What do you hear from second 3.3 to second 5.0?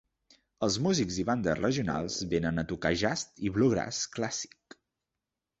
i bluegrass clàssic.